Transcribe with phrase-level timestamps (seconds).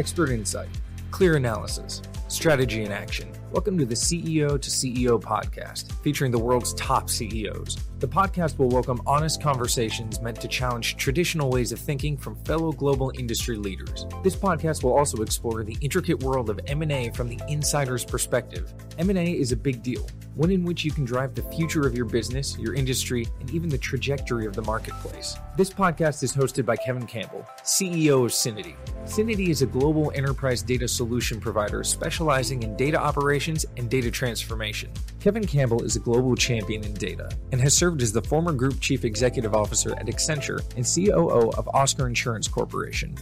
[0.00, 0.70] expert insight,
[1.10, 3.30] clear analysis, strategy in action.
[3.52, 7.76] Welcome to the CEO to CEO podcast, featuring the world's top CEOs.
[7.98, 12.72] The podcast will welcome honest conversations meant to challenge traditional ways of thinking from fellow
[12.72, 14.06] global industry leaders.
[14.22, 18.72] This podcast will also explore the intricate world of M&A from the insider's perspective.
[18.96, 20.08] M&A is a big deal,
[20.40, 23.68] one in which you can drive the future of your business, your industry, and even
[23.68, 25.36] the trajectory of the marketplace.
[25.54, 28.74] This podcast is hosted by Kevin Campbell, CEO of Syniti.
[29.04, 34.90] Syniti is a global enterprise data solution provider specializing in data operations and data transformation.
[35.20, 38.80] Kevin Campbell is a global champion in data and has served as the former group
[38.80, 43.14] chief executive officer at Accenture and COO of Oscar Insurance Corporation.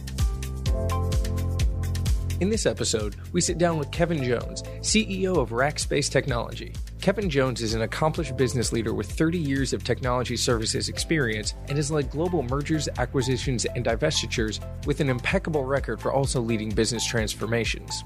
[2.39, 6.73] In this episode, we sit down with Kevin Jones, CEO of Rackspace Technology.
[7.09, 11.75] Kevin Jones is an accomplished business leader with 30 years of technology services experience and
[11.75, 17.03] has led global mergers, acquisitions, and divestitures with an impeccable record for also leading business
[17.03, 18.03] transformations.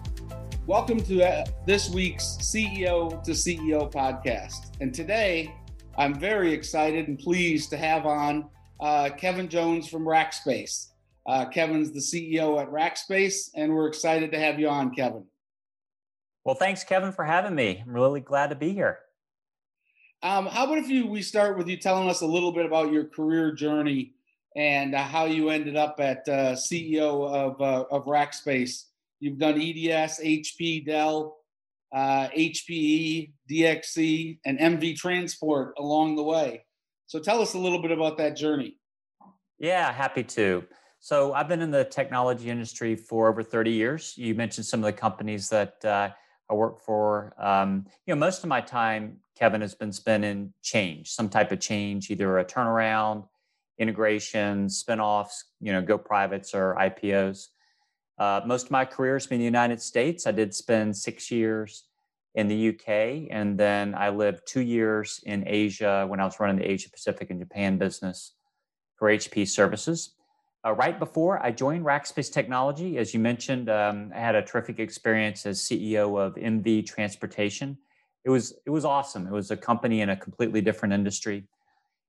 [0.68, 4.72] Welcome to uh, this week's CEO to CEO podcast.
[4.80, 5.54] And today,
[5.98, 8.48] I'm very excited and pleased to have on
[8.80, 10.92] uh, Kevin Jones from Rackspace.
[11.28, 15.26] Uh, Kevin's the CEO at Rackspace, and we're excited to have you on, Kevin.
[16.46, 17.82] Well, thanks, Kevin, for having me.
[17.86, 19.00] I'm really glad to be here.
[20.22, 22.92] Um, how about if you we start with you telling us a little bit about
[22.92, 24.14] your career journey
[24.56, 28.86] and uh, how you ended up at uh, CEO of uh, of Rackspace?
[29.20, 31.38] You've done EDS, HP, Dell,
[31.94, 36.66] HPE, uh, DXC, and MV Transport along the way.
[37.08, 38.78] So tell us a little bit about that journey.
[39.60, 40.66] Yeah, happy to.
[41.00, 44.14] So I've been in the technology industry for over 30 years.
[44.18, 46.10] You mentioned some of the companies that uh,
[46.54, 47.34] I work for.
[47.40, 51.52] Um, you know, most of my time, Kevin, has been spent in change, some type
[51.52, 53.28] of change, either a turnaround,
[53.80, 57.48] integration, spinoffs, you know, go privates or IPOs.
[58.20, 60.28] Uh, most of my career has been in the United States.
[60.28, 61.86] I did spend six years
[62.36, 66.58] in the UK, and then I lived two years in Asia when I was running
[66.58, 68.34] the Asia Pacific and Japan business
[68.96, 70.14] for HP Services.
[70.66, 74.80] Uh, right before I joined Rackspace Technology, as you mentioned, um, I had a terrific
[74.80, 77.78] experience as CEO of MV Transportation.
[78.24, 79.28] It was it was awesome.
[79.28, 81.44] It was a company in a completely different industry,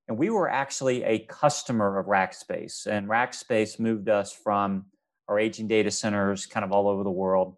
[0.07, 2.87] and we were actually a customer of Rackspace.
[2.87, 4.87] And Rackspace moved us from
[5.27, 7.57] our aging data centers, kind of all over the world,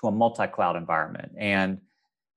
[0.00, 1.32] to a multi-cloud environment.
[1.36, 1.80] And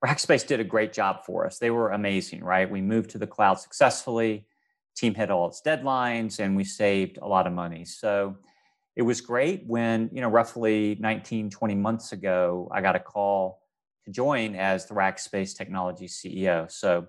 [0.04, 1.60] Rackspace did a great job for us.
[1.60, 2.70] They were amazing, right?
[2.70, 4.48] We moved to the cloud successfully
[4.96, 7.86] team hit all its deadlines and we saved a lot of money.
[7.86, 8.38] So
[8.96, 13.62] it was great when, you know, roughly 19, 20 months ago, I got a call
[14.06, 16.70] to join as the Rackspace Technology CEO.
[16.70, 17.08] So,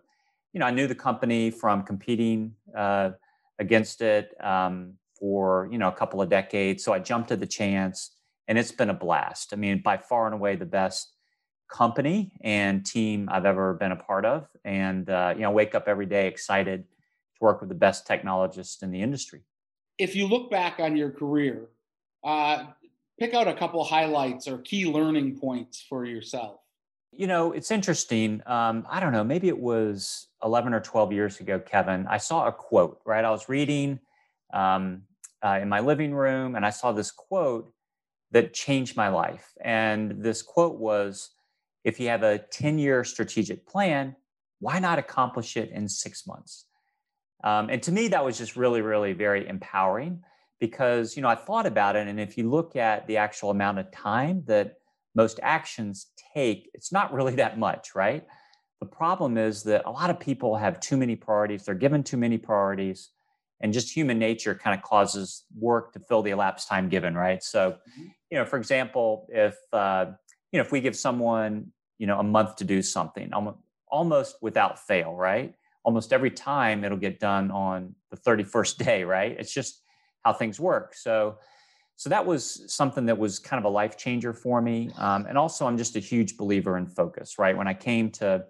[0.52, 3.10] you know, I knew the company from competing uh,
[3.58, 6.84] against it um, for, you know, a couple of decades.
[6.84, 8.16] So I jumped at the chance
[8.46, 9.52] and it's been a blast.
[9.52, 11.14] I mean, by far and away the best
[11.68, 14.48] company and team I've ever been a part of.
[14.64, 16.84] And, uh, you know, wake up every day excited
[17.40, 19.42] work with the best technologists in the industry.
[19.98, 21.68] If you look back on your career,
[22.24, 22.66] uh,
[23.18, 26.60] pick out a couple highlights or key learning points for yourself.
[27.12, 28.40] You know, it's interesting.
[28.46, 32.06] Um, I don't know, maybe it was 11 or 12 years ago, Kevin.
[32.08, 33.24] I saw a quote, right?
[33.24, 33.98] I was reading
[34.52, 35.02] um,
[35.44, 37.72] uh, in my living room and I saw this quote
[38.30, 39.52] that changed my life.
[39.60, 41.30] And this quote was
[41.84, 44.14] if you have a 10 year strategic plan,
[44.60, 46.66] why not accomplish it in six months?
[47.42, 50.22] Um, and to me, that was just really, really very empowering
[50.58, 52.06] because, you know, I thought about it.
[52.06, 54.74] And if you look at the actual amount of time that
[55.14, 58.26] most actions take, it's not really that much, right?
[58.80, 62.16] The problem is that a lot of people have too many priorities, they're given too
[62.16, 63.10] many priorities,
[63.60, 67.42] and just human nature kind of causes work to fill the elapsed time given, right?
[67.42, 68.06] So, mm-hmm.
[68.30, 70.06] you know, for example, if, uh,
[70.52, 73.30] you know, if we give someone, you know, a month to do something,
[73.86, 75.54] almost without fail, right?
[75.84, 79.36] Almost every time it'll get done on the 31st day, right?
[79.38, 79.82] It's just
[80.24, 80.94] how things work.
[80.94, 81.38] So,
[81.96, 84.90] so that was something that was kind of a life changer for me.
[84.96, 87.56] Um, and also, I'm just a huge believer in focus, right?
[87.56, 88.44] When I came to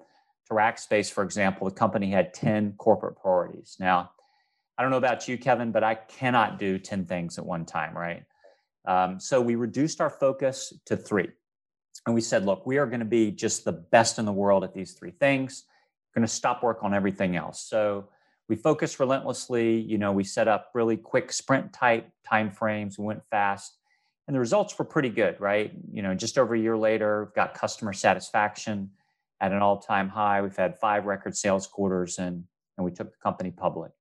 [0.46, 3.76] to Rackspace, for example, the company had 10 corporate priorities.
[3.78, 4.10] Now,
[4.76, 7.96] I don't know about you, Kevin, but I cannot do 10 things at one time,
[7.96, 8.24] right?
[8.84, 11.28] Um, so we reduced our focus to three.
[12.06, 14.64] And we said, look, we are going to be just the best in the world
[14.64, 15.64] at these three things
[16.14, 17.60] going to stop work on everything else.
[17.60, 18.08] So
[18.48, 19.80] we focused relentlessly.
[19.80, 22.98] You know, we set up really quick sprint type time frames.
[22.98, 23.78] We went fast,
[24.26, 25.72] and the results were pretty good, right?
[25.92, 28.90] You know, just over a year later, we've got customer satisfaction
[29.40, 30.42] at an all time high.
[30.42, 32.44] We've had five record sales quarters, and
[32.76, 33.92] and we took the company public.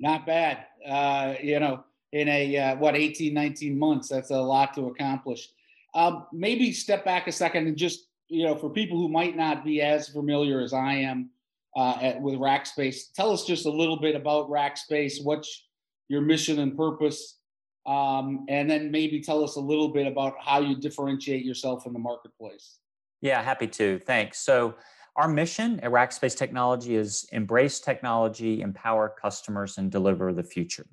[0.00, 0.64] Not bad.
[0.86, 4.08] Uh, you know, in a uh, what 18, 19 months.
[4.08, 5.50] That's a lot to accomplish.
[5.94, 9.64] Um, maybe step back a second and just you know for people who might not
[9.64, 11.30] be as familiar as I am
[11.76, 15.22] uh, at, with Rackspace, tell us just a little bit about Rackspace.
[15.22, 15.66] What's
[16.08, 17.38] your mission and purpose?
[17.86, 21.92] Um, and then maybe tell us a little bit about how you differentiate yourself in
[21.92, 22.78] the marketplace.
[23.20, 23.98] Yeah, happy to.
[24.00, 24.38] Thanks.
[24.38, 24.74] So,
[25.16, 30.86] our mission at Rackspace Technology is embrace technology, empower customers, and deliver the future.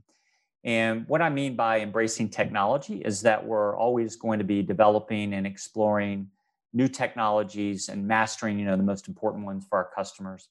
[0.64, 5.34] And what I mean by embracing technology is that we're always going to be developing
[5.34, 6.28] and exploring
[6.72, 10.50] new technologies and mastering, you know, the most important ones for our customers.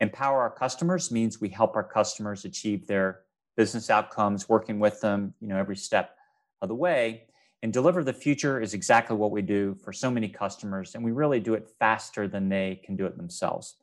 [0.00, 3.20] Empower our customers means we help our customers achieve their
[3.56, 6.16] business outcomes, working with them, you know, every step
[6.60, 7.24] of the way.
[7.62, 11.12] And deliver the future is exactly what we do for so many customers, and we
[11.12, 13.76] really do it faster than they can do it themselves.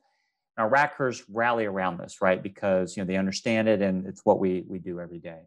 [0.56, 2.40] Our Rackers rally around this, right?
[2.40, 5.40] Because you know they understand it, and it's what we we do every day.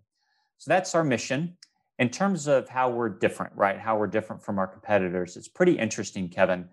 [0.57, 1.57] So that's our mission.
[1.99, 3.79] In terms of how we're different, right?
[3.79, 6.67] How we're different from our competitors, it's pretty interesting, Kevin.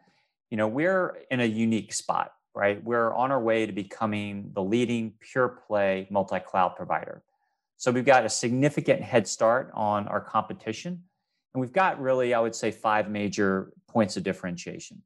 [0.51, 2.83] You know, we're in a unique spot, right?
[2.83, 7.23] We're on our way to becoming the leading pure play multi cloud provider.
[7.77, 11.03] So we've got a significant head start on our competition.
[11.53, 15.03] And we've got really, I would say, five major points of differentiation.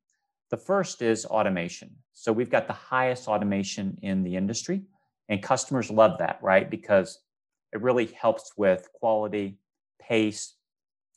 [0.50, 1.90] The first is automation.
[2.12, 4.82] So we've got the highest automation in the industry,
[5.28, 6.70] and customers love that, right?
[6.70, 7.20] Because
[7.72, 9.58] it really helps with quality,
[10.00, 10.54] pace,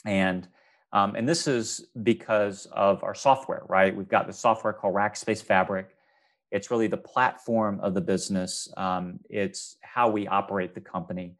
[0.05, 0.47] and
[0.93, 3.95] um, and this is because of our software, right?
[3.95, 5.95] We've got the software called Rackspace Fabric.
[6.51, 8.71] It's really the platform of the business.
[8.77, 11.35] Um, it's how we operate the company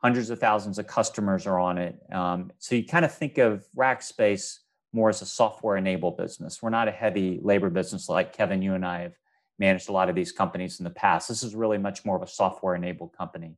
[0.00, 1.96] hundreds of thousands of customers are on it.
[2.10, 4.58] Um, so you kind of think of Rackspace
[4.92, 6.62] more as a software enabled business.
[6.62, 9.14] We're not a heavy labor business like Kevin, you and I have
[9.58, 11.28] managed a lot of these companies in the past.
[11.28, 13.56] This is really much more of a software enabled company.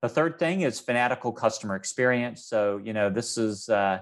[0.00, 2.44] The third thing is fanatical customer experience.
[2.44, 4.00] So, you know, this is uh,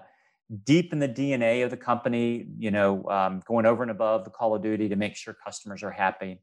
[0.64, 4.30] deep in the DNA of the company, you know, um, going over and above the
[4.30, 6.40] call of duty to make sure customers are happy.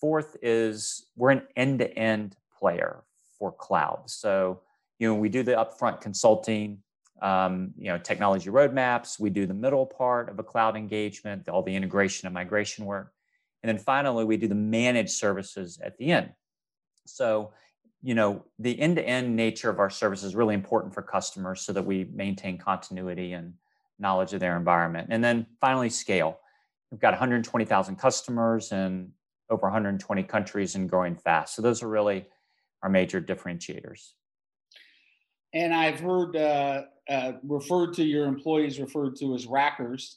[0.00, 3.04] Fourth is we're an end to end player
[3.38, 4.02] for cloud.
[4.06, 4.60] So,
[4.98, 6.82] you know, we do the upfront consulting,
[7.22, 9.18] um, you know, technology roadmaps.
[9.18, 13.12] We do the middle part of a cloud engagement, all the integration and migration work.
[13.62, 16.30] And then finally, we do the managed services at the end.
[17.06, 17.52] So,
[18.02, 21.60] you know, the end to end nature of our service is really important for customers
[21.60, 23.54] so that we maintain continuity and
[23.98, 25.08] knowledge of their environment.
[25.10, 26.38] And then finally, scale.
[26.90, 29.12] We've got 120,000 customers in
[29.50, 31.54] over 120 countries and growing fast.
[31.54, 32.26] So, those are really
[32.82, 34.12] our major differentiators.
[35.52, 40.14] And I've heard uh, uh, referred to your employees referred to as rackers.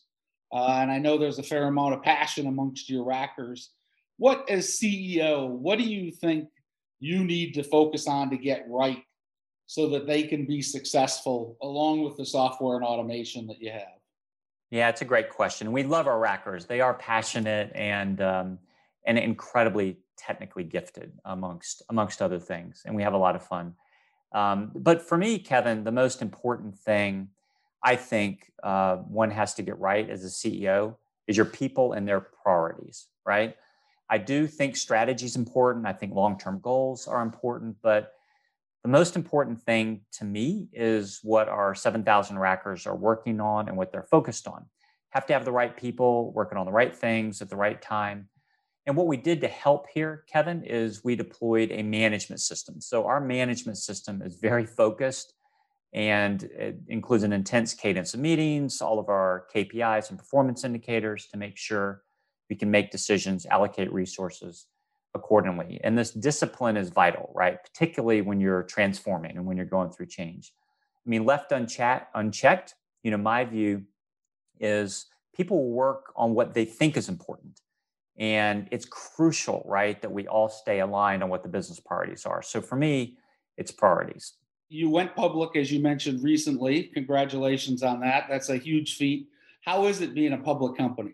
[0.51, 3.69] Uh, and I know there's a fair amount of passion amongst your rackers.
[4.17, 6.49] What, as CEO, what do you think
[7.03, 9.03] you need to focus on to get right
[9.65, 13.99] so that they can be successful along with the software and automation that you have?
[14.71, 15.71] Yeah, it's a great question.
[15.71, 16.67] We love our rackers.
[16.67, 18.59] They are passionate and um,
[19.05, 23.73] and incredibly technically gifted amongst amongst other things and we have a lot of fun
[24.33, 27.27] um, but for me kevin the most important thing
[27.83, 30.95] i think uh, one has to get right as a ceo
[31.27, 33.55] is your people and their priorities right
[34.15, 35.85] i do think strategy is important.
[35.85, 38.13] I think long-term goals are important but
[38.83, 43.77] the most important thing to me is what our 7000 rackers are working on and
[43.77, 44.65] what they're focused on.
[45.11, 48.27] Have to have the right people working on the right things at the right time.
[48.85, 52.81] And what we did to help here, Kevin, is we deployed a management system.
[52.81, 55.33] So our management system is very focused
[55.93, 61.27] and it includes an intense cadence of meetings, all of our KPIs and performance indicators
[61.27, 62.02] to make sure
[62.49, 64.67] we can make decisions, allocate resources
[65.15, 65.79] accordingly.
[65.83, 67.57] And this discipline is vital, right?
[67.63, 70.53] Particularly when you're transforming and when you're going through change.
[71.05, 73.83] I mean, left unchat, unchecked, you know, my view
[74.59, 77.61] is people work on what they think is important
[78.17, 82.41] and it's crucial, right, that we all stay aligned on what the business priorities are.
[82.41, 83.17] So for me,
[83.57, 84.33] it's priorities.
[84.69, 86.83] You went public, as you mentioned recently.
[86.93, 88.25] Congratulations on that.
[88.29, 89.29] That's a huge feat.
[89.61, 91.13] How is it being a public company?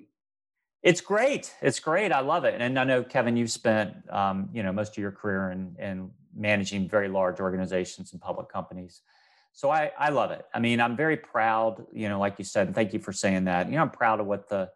[0.82, 1.54] It's great.
[1.62, 2.12] It's great.
[2.12, 2.62] I love it.
[2.62, 6.12] And I know, Kevin, you've spent um, you know most of your career in, in
[6.36, 9.02] managing very large organizations and public companies.
[9.52, 10.46] So I, I love it.
[10.54, 13.46] I mean, I'm very proud, you know, like you said, and thank you for saying
[13.46, 13.68] that.
[13.68, 14.70] You know, I'm proud of what the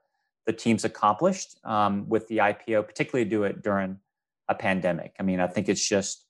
[0.45, 3.97] the team's accomplished um, with the IPO, particularly do it during
[4.49, 5.15] a pandemic.
[5.21, 6.25] I mean, I think it's just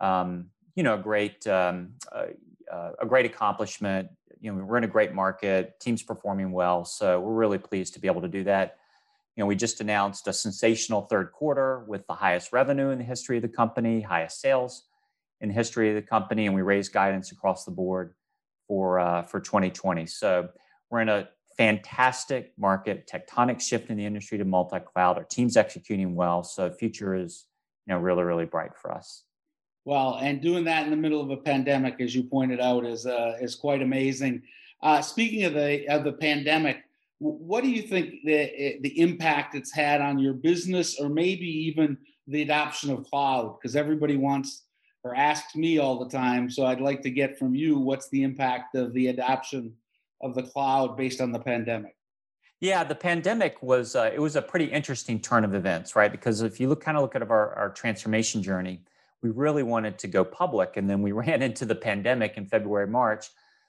[0.00, 0.46] um,
[0.76, 4.08] you know a great um, uh, a great accomplishment.
[4.40, 8.00] You know, we're in a great market, team's performing well, so we're really pleased to
[8.00, 8.78] be able to do that.
[9.36, 13.04] You know, we just announced a sensational third quarter with the highest revenue in the
[13.04, 14.84] history of the company, highest sales
[15.40, 18.14] in the history of the company, and we raised guidance across the board
[18.68, 20.06] for uh, for 2020.
[20.06, 20.48] So
[20.90, 25.18] we're in a fantastic market, tectonic shift in the industry to multi-cloud.
[25.18, 27.46] Our team's executing well, so future is
[27.86, 29.24] you know really really bright for us.
[29.84, 33.04] Well, and doing that in the middle of a pandemic, as you pointed out, is
[33.04, 34.42] uh, is quite amazing.
[34.80, 36.84] Uh, speaking of the of the pandemic,
[37.24, 41.46] what do you think the eh, the impact it's had on your business, or maybe
[41.46, 43.56] even the adoption of cloud?
[43.58, 44.64] Because everybody wants
[45.02, 48.22] or asks me all the time, so I'd like to get from you what's the
[48.22, 49.74] impact of the adoption
[50.22, 51.94] of the cloud based on the pandemic.
[52.60, 56.10] Yeah, the pandemic was uh, it was a pretty interesting turn of events, right?
[56.10, 58.82] Because if you look kind of look at our, our transformation journey,
[59.22, 62.86] we really wanted to go public, and then we ran into the pandemic in February,
[62.86, 63.28] March.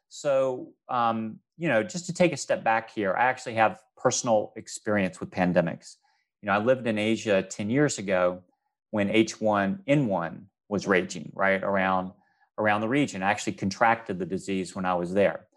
[0.10, 4.54] So, um, you know, just to take a step back here, I actually have personal
[4.56, 5.96] experience with pandemics.
[6.42, 8.44] You know, I lived in Asia 10 years ago
[8.92, 12.12] when H1N1 was raging, right, around
[12.58, 13.22] around the region.
[13.22, 15.48] I actually contracted the disease when I was there.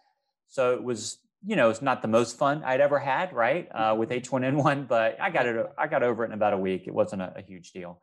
[0.49, 3.95] So it was, you know, it's not the most fun I'd ever had, right, uh,
[3.97, 4.83] with H1N1, mm-hmm.
[4.85, 5.67] but I got it.
[5.76, 6.85] I got over it in about a week.
[6.87, 8.00] It wasn't a, a huge deal.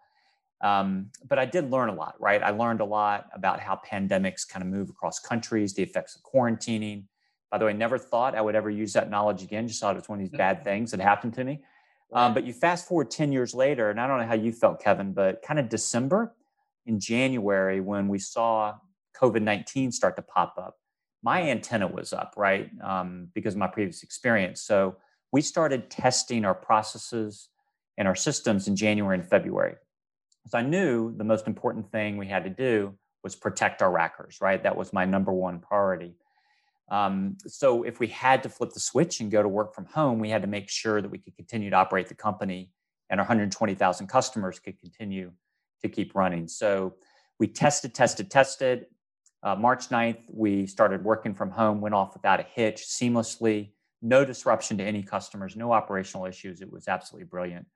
[0.62, 2.42] Um, but I did learn a lot, right?
[2.42, 6.22] I learned a lot about how pandemics kind of move across countries, the effects of
[6.24, 7.04] quarantining.
[7.56, 9.66] By the way, never thought I would ever use that knowledge again.
[9.70, 11.62] Just thought it was one of these bad things that happened to me.
[12.12, 14.82] Um, but you fast forward 10 years later, and I don't know how you felt,
[14.82, 16.36] Kevin, but kind of December
[16.86, 18.76] in January when we saw
[19.22, 20.76] COVID 19 start to pop up,
[21.24, 22.70] my antenna was up, right?
[22.84, 24.60] Um, because of my previous experience.
[24.60, 24.98] So
[25.32, 27.48] we started testing our processes
[27.98, 29.76] and our systems in January and February.
[30.48, 34.42] So I knew the most important thing we had to do was protect our rackers,
[34.42, 34.62] right?
[34.62, 36.16] That was my number one priority.
[36.90, 40.20] Um, so if we had to flip the switch and go to work from home,
[40.20, 42.72] we had to make sure that we could continue to operate the company
[43.10, 45.32] and our 120,000 customers could continue
[45.82, 46.48] to keep running.
[46.48, 46.96] So
[47.40, 48.86] we tested, tested, tested.
[49.44, 54.26] Uh, March 9th, we started working from home, went off without a hitch, seamlessly, no
[54.26, 56.62] disruption to any customers, no operational issues.
[56.62, 57.68] It was absolutely brilliant.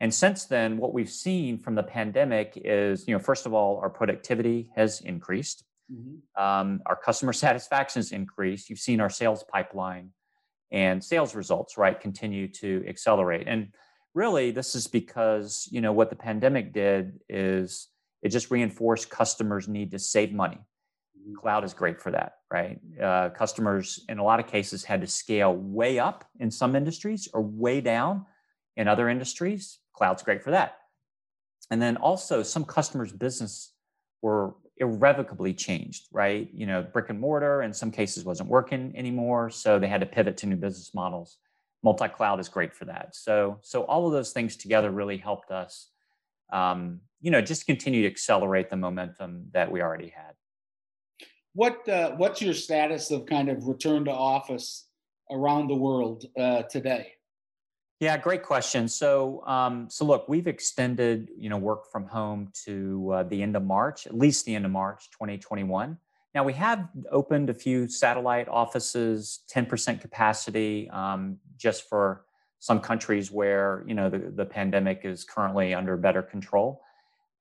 [0.00, 3.78] And since then, what we've seen from the pandemic is, you know, first of all,
[3.78, 5.64] our productivity has increased.
[5.92, 6.42] Mm-hmm.
[6.42, 8.70] Um, our customer satisfaction has increased.
[8.70, 10.10] You've seen our sales pipeline
[10.70, 13.46] and sales results, right, continue to accelerate.
[13.46, 13.68] And
[14.14, 17.88] really, this is because, you know, what the pandemic did is
[18.22, 20.58] it just reinforced customers' need to save money.
[21.20, 21.34] Mm-hmm.
[21.36, 22.80] Cloud is great for that, right?
[23.00, 27.28] Uh, customers, in a lot of cases, had to scale way up in some industries
[27.32, 28.26] or way down
[28.76, 30.76] in other industries Cloud's great for that.
[31.70, 33.72] And then also some customers' business
[34.20, 36.48] were irrevocably changed, right?
[36.52, 40.06] You know, brick and mortar in some cases wasn't working anymore, so they had to
[40.06, 41.38] pivot to new business models.
[41.82, 43.14] Multi-cloud is great for that.
[43.14, 45.90] So, so all of those things together really helped us,
[46.52, 50.34] um, you know, just continue to accelerate the momentum that we already had.
[51.54, 54.88] What uh, What's your status of kind of return to office
[55.30, 57.13] around the world uh, today?
[58.00, 58.88] Yeah, great question.
[58.88, 63.56] So, um, so look, we've extended, you know, work from home to uh, the end
[63.56, 65.96] of March, at least the end of March, 2021.
[66.34, 72.24] Now we have opened a few satellite offices, 10% capacity, um, just for
[72.58, 76.80] some countries where you know the, the pandemic is currently under better control.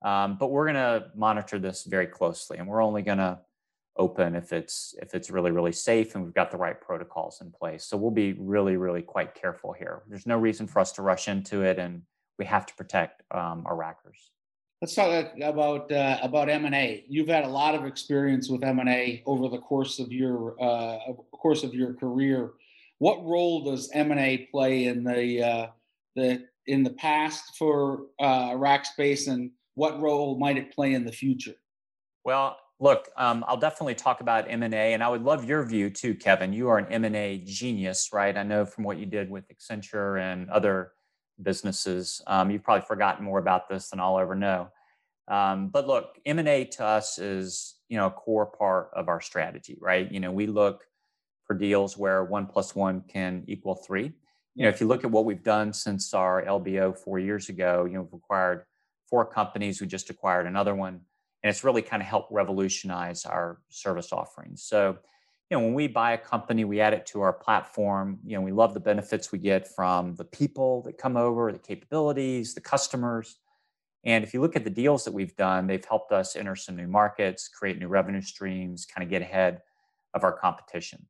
[0.03, 3.39] Um, but we're going to monitor this very closely, and we're only going to
[3.97, 7.51] open if it's if it's really really safe and we've got the right protocols in
[7.51, 7.85] place.
[7.85, 10.03] So we'll be really really quite careful here.
[10.07, 12.01] There's no reason for us to rush into it and
[12.39, 14.31] we have to protect um, our rackers.
[14.81, 19.47] Let's talk about uh, about m&a you've had a lot of experience with m&a over
[19.47, 20.97] the course of your uh,
[21.31, 22.51] course of your career.
[22.97, 25.67] What role does m&a play in the uh,
[26.15, 31.11] the in the past for uh, rackspace and what role might it play in the
[31.11, 31.55] future?
[32.25, 36.15] Well look, um, I'll definitely talk about M&A, and I would love your view too,
[36.15, 36.53] Kevin.
[36.53, 38.35] You are an M&A genius, right?
[38.35, 40.91] I know from what you did with Accenture and other
[41.41, 44.69] businesses, um, you've probably forgotten more about this than I'll ever know.
[45.27, 49.77] Um, but look, M&A to us is, you know, a core part of our strategy,
[49.79, 50.11] right?
[50.11, 50.83] You know, we look
[51.45, 54.11] for deals where one plus one can equal three.
[54.55, 57.85] You know, if you look at what we've done since our LBO four years ago,
[57.85, 58.65] you know, we've acquired
[59.09, 59.79] four companies.
[59.79, 61.01] We just acquired another one
[61.43, 64.63] and it's really kind of helped revolutionize our service offerings.
[64.63, 64.97] So,
[65.49, 68.19] you know, when we buy a company, we add it to our platform.
[68.25, 71.59] You know, we love the benefits we get from the people that come over, the
[71.59, 73.35] capabilities, the customers.
[74.05, 76.75] And if you look at the deals that we've done, they've helped us enter some
[76.75, 79.61] new markets, create new revenue streams, kind of get ahead
[80.13, 81.05] of our competition.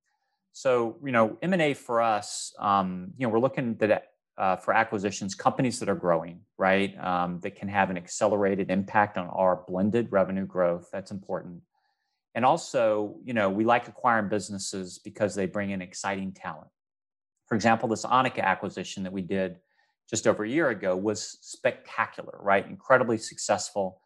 [0.52, 4.02] So, you know, M&A for us, um, you know, we're looking to
[4.38, 6.98] uh, for acquisitions companies that are growing, right?
[7.00, 10.90] Um, that can have an accelerated impact on our blended revenue growth.
[10.92, 11.62] That's important.
[12.36, 16.70] And also, you know, we like acquiring businesses because they bring in exciting talent.
[17.48, 19.58] For example, this Onica acquisition that we did
[20.10, 22.66] just over a year ago was spectacular, right?
[22.66, 24.02] Incredibly successful.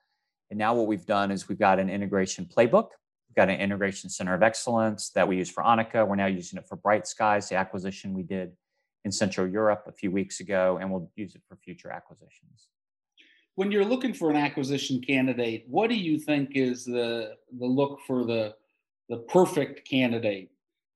[0.50, 2.90] And now what we've done is we've got an integration playbook.
[3.30, 6.06] We've got an integration center of excellence that we use for Onica.
[6.06, 8.52] We're now using it for Bright Skies, the acquisition we did
[9.06, 12.68] in Central Europe a few weeks ago, and we'll use it for future acquisitions.
[13.56, 18.00] When you're looking for an acquisition candidate, what do you think is the the look
[18.06, 18.56] for the
[19.10, 20.52] the perfect candidate,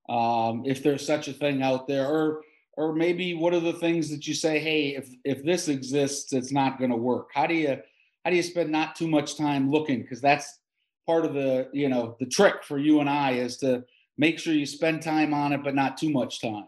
[0.09, 2.41] um, if there's such a thing out there, or
[2.77, 6.51] or maybe what are the things that you say, hey, if if this exists, it's
[6.51, 7.29] not going to work.
[7.33, 7.77] How do you
[8.23, 10.01] how do you spend not too much time looking?
[10.01, 10.59] Because that's
[11.07, 13.83] part of the you know the trick for you and I is to
[14.17, 16.67] make sure you spend time on it, but not too much time.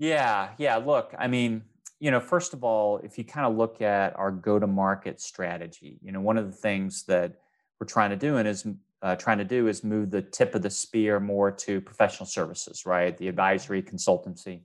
[0.00, 0.76] Yeah, yeah.
[0.78, 1.62] Look, I mean,
[2.00, 6.10] you know, first of all, if you kind of look at our go-to-market strategy, you
[6.10, 7.34] know, one of the things that
[7.78, 8.66] we're trying to do and is
[9.02, 12.86] uh, trying to do is move the tip of the spear more to professional services,
[12.86, 13.16] right?
[13.18, 14.62] The advisory, consultancy,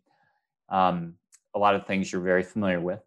[0.69, 1.15] um,
[1.53, 3.01] a lot of things you're very familiar with.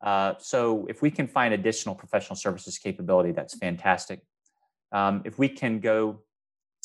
[0.00, 4.22] Uh, so if we can find additional professional services capability, that's fantastic.
[4.92, 6.20] Um, if we can go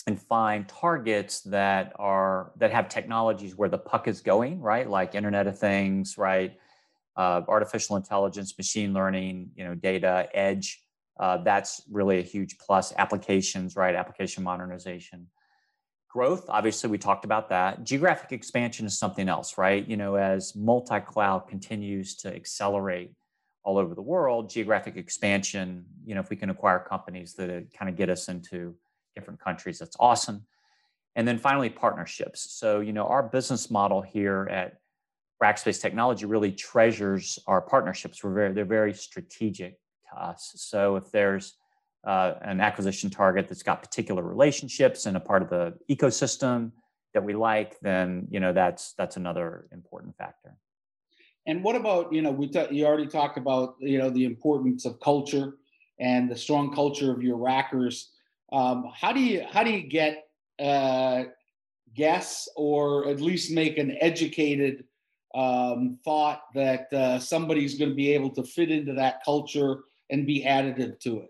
[0.08, 4.90] and find targets that are that have technologies where the puck is going right?
[4.90, 6.54] Like internet of things right?
[7.16, 10.84] Uh, artificial intelligence machine learning you know data edge
[11.20, 12.94] uh, that's really a huge plus.
[12.98, 13.96] Applications right?
[13.96, 15.28] Application modernization.
[16.10, 17.84] Growth obviously we talked about that.
[17.84, 19.88] Geographic expansion is something else right?
[19.88, 23.14] You know as multi-cloud continues to accelerate
[23.64, 27.90] all over the world geographic expansion you know if we can acquire companies that kind
[27.90, 28.76] of get us into
[29.16, 29.80] different countries.
[29.80, 30.46] That's awesome.
[31.16, 32.54] And then finally, partnerships.
[32.54, 34.78] So, you know, our business model here at
[35.44, 38.24] Rackspace Technology really treasures our partnerships.
[38.24, 39.78] We're very, they're very strategic
[40.10, 40.54] to us.
[40.56, 41.58] So, if there's
[42.06, 46.72] uh, an acquisition target that's got particular relationships and a part of the ecosystem
[47.14, 50.56] that we like, then you know that's that's another important factor.
[51.46, 54.86] And what about you know we t- you already talked about you know the importance
[54.86, 55.56] of culture
[56.00, 58.10] and the strong culture of your rackers.
[58.52, 60.24] Um, how do you how do you get
[60.60, 61.24] uh,
[61.94, 64.86] guess or at least make an educated
[65.34, 70.28] um, thought that uh, somebody's going to be able to fit into that culture and
[70.28, 71.30] be additive to it?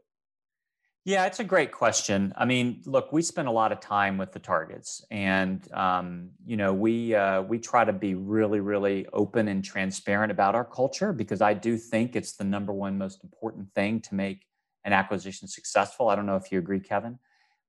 [1.03, 2.31] Yeah, it's a great question.
[2.37, 6.57] I mean, look, we spend a lot of time with the targets, and um, you
[6.57, 11.11] know, we uh, we try to be really, really open and transparent about our culture
[11.11, 14.45] because I do think it's the number one most important thing to make
[14.83, 16.09] an acquisition successful.
[16.09, 17.19] I don't know if you agree, Kevin.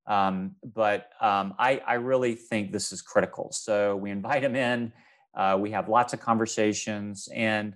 [0.06, 3.52] Um, but um, I, I, really think this is critical.
[3.52, 4.92] So we invite them in.
[5.32, 7.74] Uh, we have lots of conversations, and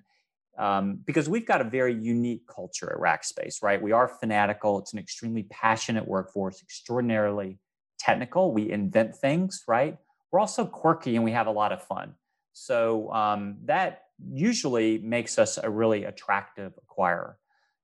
[0.58, 3.80] um, because we've got a very unique culture at Rackspace, right?
[3.80, 4.78] We are fanatical.
[4.78, 7.58] It's an extremely passionate workforce, extraordinarily
[7.98, 8.52] technical.
[8.52, 9.96] We invent things, right?
[10.32, 12.14] We're also quirky and we have a lot of fun.
[12.52, 17.34] So um, that usually makes us a really attractive acquirer.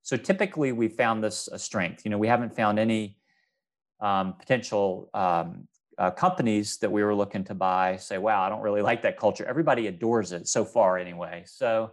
[0.03, 2.05] So typically, we found this a strength.
[2.05, 3.17] You know, we haven't found any
[4.01, 8.63] um, potential um, uh, companies that we were looking to buy say, "Wow, I don't
[8.63, 11.45] really like that culture." Everybody adores it so far, anyway.
[11.47, 11.93] So,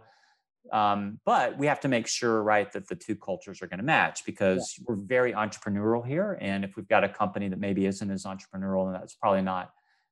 [0.72, 3.84] um, but we have to make sure, right, that the two cultures are going to
[3.84, 4.84] match because yeah.
[4.88, 8.90] we're very entrepreneurial here, and if we've got a company that maybe isn't as entrepreneurial,
[8.90, 9.70] then that's probably not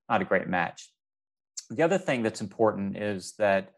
[0.09, 0.93] not a great match.
[1.71, 3.75] The other thing that's important is that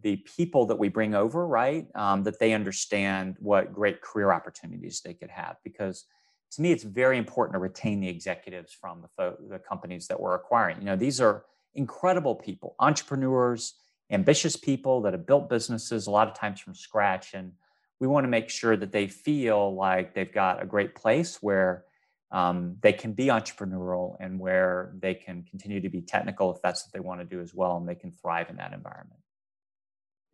[0.00, 5.00] the people that we bring over, right, um, that they understand what great career opportunities
[5.00, 5.56] they could have.
[5.64, 6.04] Because
[6.52, 10.20] to me, it's very important to retain the executives from the, fo- the companies that
[10.20, 10.78] we're acquiring.
[10.78, 13.74] You know, these are incredible people, entrepreneurs,
[14.10, 17.34] ambitious people that have built businesses a lot of times from scratch.
[17.34, 17.52] And
[17.98, 21.84] we want to make sure that they feel like they've got a great place where
[22.30, 26.84] um, they can be entrepreneurial and where they can continue to be technical if that's
[26.84, 29.20] what they want to do as well and they can thrive in that environment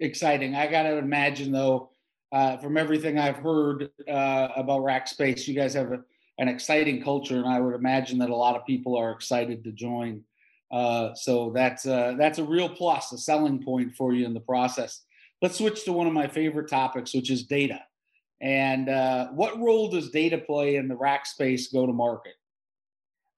[0.01, 0.55] exciting.
[0.55, 1.91] I got to imagine, though,
[2.33, 6.01] uh, from everything I've heard uh, about Rackspace, you guys have a,
[6.39, 9.73] an exciting culture, and I would imagine that a lot of people are excited to
[9.73, 10.23] join.
[10.73, 14.41] Uh, so that's uh, that's a real plus, a selling point for you in the
[14.41, 15.03] process.
[15.43, 17.81] Let's switch to one of my favorite topics, which is data.
[18.41, 22.35] And uh, what role does data play in the Rackspace go to market?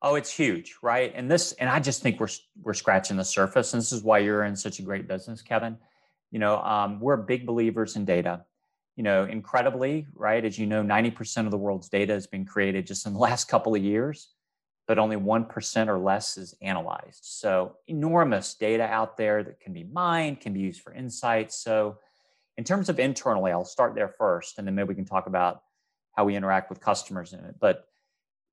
[0.02, 1.12] Oh, it's huge, right?
[1.14, 2.28] And this, and I just think we're
[2.62, 3.72] we're scratching the surface.
[3.72, 5.78] And this is why you're in such a great business, Kevin
[6.32, 8.44] you know, um, we're big believers in data.
[8.96, 10.44] You know, incredibly, right?
[10.44, 13.46] As you know, 90% of the world's data has been created just in the last
[13.48, 14.34] couple of years.
[14.88, 17.24] but only 1% or less is analyzed.
[17.24, 21.54] So, enormous data out there that can be mined, can be used for insights.
[21.62, 21.98] So,
[22.58, 25.62] in terms of internally, I'll start there first, and then maybe we can talk about
[26.16, 27.54] how we interact with customers in it.
[27.60, 27.86] But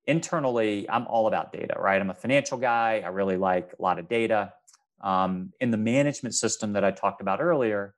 [0.05, 1.99] internally, I'm all about data, right?
[1.99, 3.01] I'm a financial guy.
[3.03, 4.53] I really like a lot of data.
[5.01, 7.95] Um, in the management system that I talked about earlier,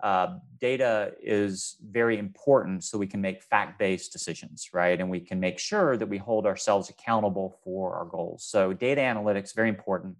[0.00, 5.00] uh, data is very important so we can make fact based decisions, right?
[5.00, 8.44] And we can make sure that we hold ourselves accountable for our goals.
[8.44, 10.16] So, data analytics, very important.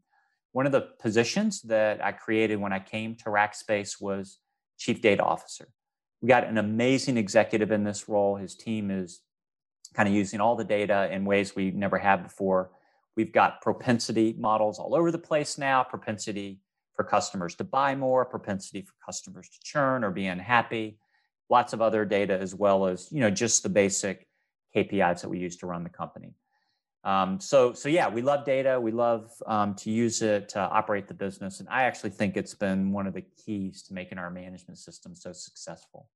[0.53, 4.39] One of the positions that I created when I came to Rackspace was
[4.79, 5.69] Chief Data Officer.
[6.21, 8.35] We got an amazing executive in this role.
[8.35, 9.21] His team is
[9.95, 12.71] kind of using all the data in ways we never have before.
[13.16, 16.61] We've got propensity models all over the place now, propensity
[16.94, 20.99] for customers to buy more, propensity for customers to churn or be unhappy,
[21.49, 24.27] lots of other data as well as, you know, just the basic
[24.75, 26.35] KPIs that we use to run the company.
[27.05, 28.81] Um, so, so yeah, we love data.
[28.81, 32.55] We love um, to use it to operate the business, and I actually think it's
[32.55, 36.09] been one of the keys to making our management system so successful.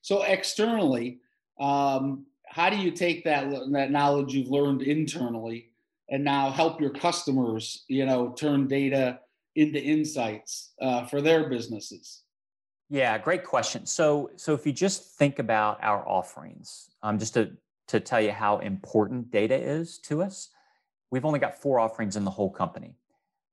[0.00, 1.20] So externally,
[1.58, 5.69] um, how do you take that that knowledge you've learned internally
[6.10, 9.20] and now help your customers, you know, turn data
[9.56, 12.22] into insights uh, for their businesses?
[12.88, 13.86] Yeah, great question.
[13.86, 17.52] So, so if you just think about our offerings, um, just to
[17.88, 20.50] to tell you how important data is to us,
[21.10, 22.94] we've only got four offerings in the whole company.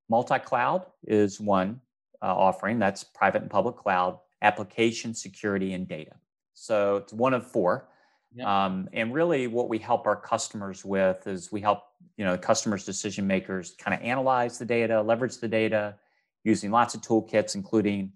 [0.10, 1.82] Multi cloud is one
[2.22, 2.78] uh, offering.
[2.78, 6.14] That's private and public cloud, application security, and data.
[6.54, 7.90] So it's one of four.
[8.36, 8.66] Yeah.
[8.66, 11.84] Um, and really, what we help our customers with is we help
[12.18, 15.96] you know the customers, decision makers, kind of analyze the data, leverage the data,
[16.44, 18.12] using lots of toolkits, including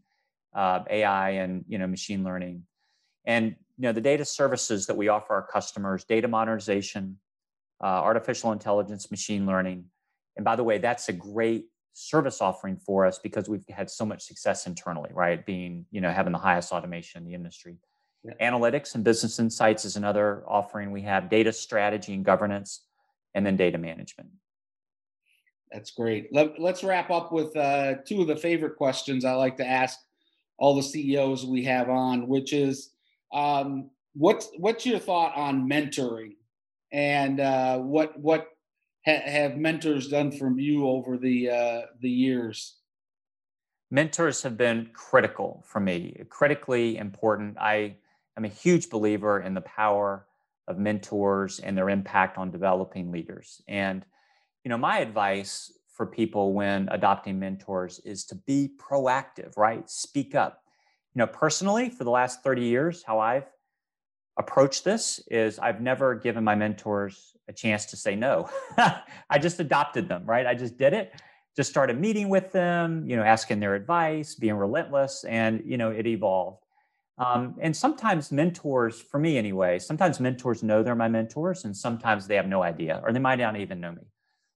[0.53, 2.63] uh, AI and you know machine learning.
[3.25, 7.17] And you know the data services that we offer our customers: data modernization,
[7.81, 9.85] uh, artificial intelligence, machine learning.
[10.35, 14.05] And by the way, that's a great service offering for us because we've had so
[14.05, 15.45] much success internally, right?
[15.45, 17.77] Being you know having the highest automation in the industry.
[18.23, 18.33] Yeah.
[18.51, 22.81] Analytics and business insights is another offering we have, data strategy and governance,
[23.33, 24.29] and then data management.
[25.71, 26.33] That's great.
[26.33, 29.97] Let, us wrap up with uh, two of the favorite questions I like to ask
[30.57, 32.91] all the CEOs we have on, which is
[33.33, 36.35] um, what's what's your thought on mentoring,
[36.91, 38.49] and uh, what what
[39.05, 42.77] ha- have mentors done from you over the uh, the years?
[43.89, 47.57] Mentors have been critical for me, critically important.
[47.57, 47.95] I
[48.35, 50.25] I'm a huge believer in the power
[50.67, 53.61] of mentors and their impact on developing leaders.
[53.67, 54.05] And,
[54.63, 59.89] you know, my advice for people when adopting mentors is to be proactive, right?
[59.89, 60.63] Speak up.
[61.13, 63.45] You know, personally, for the last 30 years, how I've
[64.37, 68.49] approached this is I've never given my mentors a chance to say no.
[69.29, 70.45] I just adopted them, right?
[70.47, 71.13] I just did it.
[71.55, 75.91] Just started meeting with them, you know, asking their advice, being relentless, and you know,
[75.91, 76.63] it evolved.
[77.21, 82.25] Um, and sometimes mentors, for me anyway, sometimes mentors know they're my mentors, and sometimes
[82.25, 84.01] they have no idea, or they might not even know me.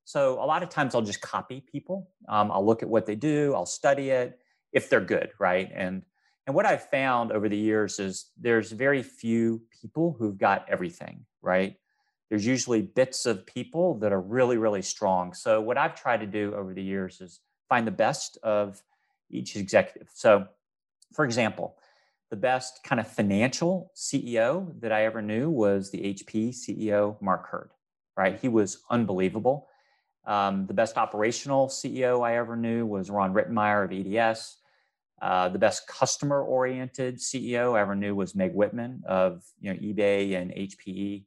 [0.03, 2.09] So a lot of times I'll just copy people.
[2.27, 4.39] Um, I'll look at what they do, I'll study it
[4.73, 5.71] if they're good, right?
[5.75, 6.01] And
[6.47, 11.25] and what I've found over the years is there's very few people who've got everything,
[11.41, 11.75] right?
[12.29, 15.33] There's usually bits of people that are really, really strong.
[15.33, 18.83] So what I've tried to do over the years is find the best of
[19.31, 20.07] each executive.
[20.13, 20.45] So,
[21.15, 21.77] for example,
[22.29, 27.47] the best kind of financial CEO that I ever knew was the HP CEO, Mark
[27.49, 27.71] Hurd,
[28.17, 28.39] right?
[28.39, 29.67] He was unbelievable.
[30.25, 34.57] Um, the best operational CEO I ever knew was Ron Rittenmeyer of EDS.
[35.21, 39.79] Uh, the best customer oriented CEO I ever knew was Meg Whitman of you know,
[39.79, 41.23] eBay and HPE.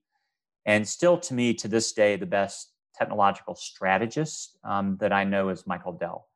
[0.67, 5.49] And still, to me, to this day, the best technological strategist um, that I know
[5.49, 6.28] is Michael Dell.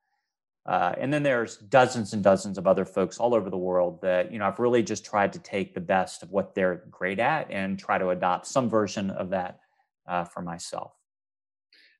[0.64, 4.32] Uh, and then there's dozens and dozens of other folks all over the world that
[4.32, 7.50] you know I've really just tried to take the best of what they're great at
[7.50, 9.58] and try to adopt some version of that
[10.06, 10.92] uh, for myself.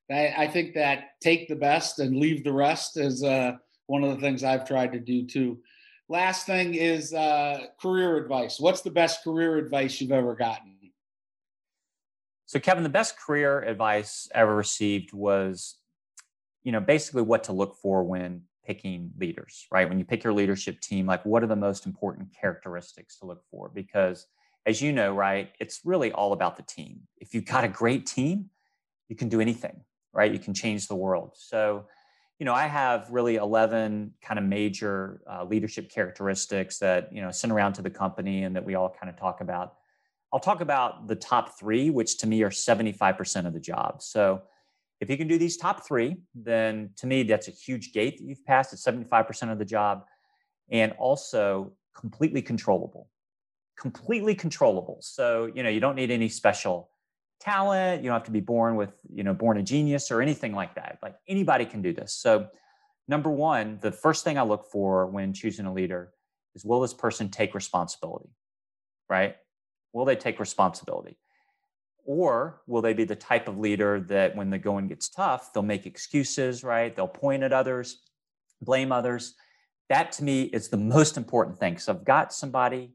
[0.09, 3.53] I, I, think that take the best and leave the rest is uh,
[3.87, 5.59] one of the things I've tried to do too.
[6.09, 8.59] Last thing is uh, career advice.
[8.59, 10.73] What's the best career advice you've ever gotten?
[12.45, 15.77] So, Kevin, the best career advice I ever received was,
[16.63, 19.87] you know, basically what to look for when picking leaders, right?
[19.87, 23.43] When you pick your leadership team, like what are the most important characteristics to look
[23.49, 23.69] for?
[23.69, 24.27] Because
[24.65, 27.01] as you know, right, it's really all about the team.
[27.17, 28.49] If you've got a great team,
[29.09, 29.81] you can do anything,
[30.13, 30.31] right?
[30.31, 31.31] You can change the world.
[31.35, 31.85] So,
[32.39, 37.31] you know, I have really 11 kind of major uh, leadership characteristics that, you know,
[37.31, 39.75] send around to the company and that we all kind of talk about.
[40.31, 44.01] I'll talk about the top three, which to me are 75% of the job.
[44.01, 44.41] So
[45.03, 48.23] if you can do these top three, then to me, that's a huge gate that
[48.23, 48.71] you've passed.
[48.71, 50.05] It's 75% of the job.
[50.71, 53.09] And also completely controllable.
[53.77, 54.99] Completely controllable.
[55.01, 56.89] So, you know, you don't need any special
[57.41, 58.01] talent.
[58.01, 60.75] You don't have to be born with, you know, born a genius or anything like
[60.75, 60.99] that.
[61.03, 62.13] Like anybody can do this.
[62.13, 62.47] So,
[63.09, 66.13] number one, the first thing I look for when choosing a leader
[66.55, 68.29] is will this person take responsibility?
[69.09, 69.35] Right?
[69.91, 71.17] Will they take responsibility?
[72.05, 75.63] Or will they be the type of leader that when the going gets tough, they'll
[75.63, 76.95] make excuses, right?
[76.95, 78.01] They'll point at others,
[78.61, 79.35] blame others.
[79.89, 81.77] That to me is the most important thing.
[81.77, 82.91] So I've got somebody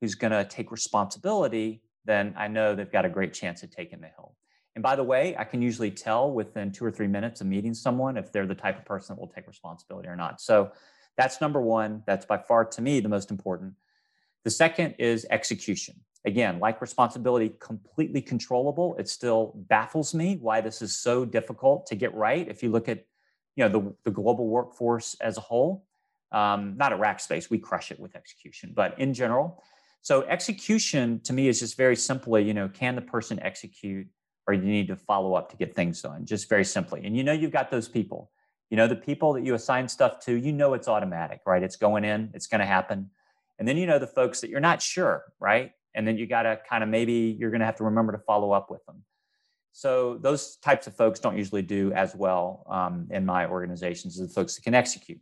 [0.00, 4.00] who's going to take responsibility, then I know they've got a great chance of taking
[4.00, 4.34] the hill.
[4.74, 7.74] And by the way, I can usually tell within two or three minutes of meeting
[7.74, 10.40] someone if they're the type of person that will take responsibility or not.
[10.40, 10.70] So
[11.16, 12.02] that's number one.
[12.06, 13.74] That's by far to me the most important.
[14.44, 15.96] The second is execution.
[16.26, 18.94] Again, like responsibility, completely controllable.
[18.98, 22.46] It still baffles me why this is so difficult to get right.
[22.46, 23.06] If you look at
[23.56, 25.86] you know the, the global workforce as a whole,
[26.32, 29.62] um, not at Rackspace, we crush it with execution, but in general.
[30.02, 34.06] So execution to me is just very simply, you know, can the person execute
[34.46, 37.04] or you need to follow up to get things done, just very simply.
[37.04, 38.30] And you know you've got those people.
[38.70, 41.62] You know the people that you assign stuff to, you know it's automatic, right?
[41.62, 43.10] It's going in, it's going to happen.
[43.58, 45.72] And then you know the folks that you're not sure, right?
[45.94, 48.18] And then you got to kind of maybe you're going to have to remember to
[48.18, 49.02] follow up with them.
[49.72, 54.28] So those types of folks don't usually do as well um, in my organizations as
[54.28, 55.20] the folks that can execute.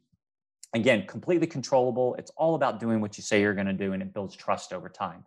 [0.74, 2.14] Again completely controllable.
[2.18, 4.72] It's all about doing what you say you're going to do and it builds trust
[4.72, 5.24] over time.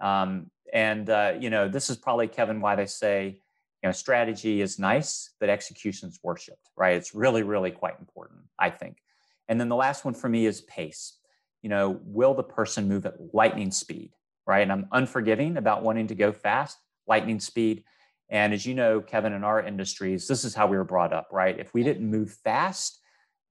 [0.00, 3.40] Um, and uh, you know this is probably kevin why they say
[3.82, 6.96] you know strategy is nice but execution is worshipped right?
[6.96, 8.98] It's really really quite important i think.
[9.48, 11.18] And then the last one for me is pace.
[11.62, 14.12] You know will the person move at lightning speed
[14.50, 17.84] right and i'm unforgiving about wanting to go fast lightning speed
[18.28, 21.28] and as you know kevin in our industries this is how we were brought up
[21.32, 23.00] right if we didn't move fast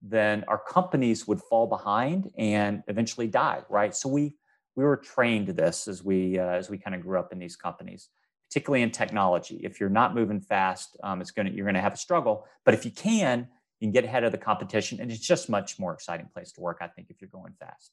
[0.02, 3.94] then our companies would fall behind and eventually die, right?
[3.94, 4.34] So we
[4.76, 7.38] we were trained to this as we uh, as we kind of grew up in
[7.38, 8.08] these companies,
[8.48, 9.60] particularly in technology.
[9.62, 12.46] If you're not moving fast, um, it's gonna you're gonna have a struggle.
[12.64, 13.48] But if you can,
[13.80, 16.60] you can get ahead of the competition, and it's just much more exciting place to
[16.60, 16.78] work.
[16.80, 17.92] I think if you're going fast.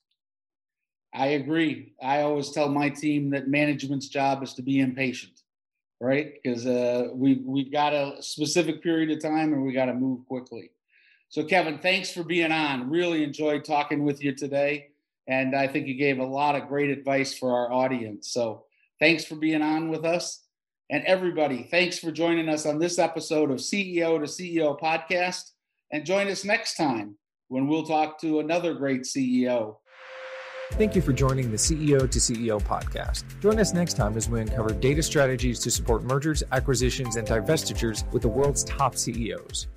[1.14, 1.94] I agree.
[2.02, 5.42] I always tell my team that management's job is to be impatient,
[6.00, 6.34] right?
[6.34, 10.26] Because uh, we we've got a specific period of time, and we got to move
[10.28, 10.72] quickly.
[11.30, 12.90] So, Kevin, thanks for being on.
[12.90, 14.90] Really enjoyed talking with you today.
[15.28, 18.32] And I think you gave a lot of great advice for our audience.
[18.32, 18.66] So,
[19.00, 20.44] thanks for being on with us.
[20.90, 25.52] And everybody, thanks for joining us on this episode of CEO to CEO podcast.
[25.92, 27.18] And join us next time
[27.50, 29.78] when we'll talk to another great CEO.
[30.74, 33.24] Thank you for joining the CEO to CEO podcast.
[33.40, 38.10] Join us next time as we uncover data strategies to support mergers, acquisitions, and divestitures
[38.12, 39.68] with the world's top CEOs.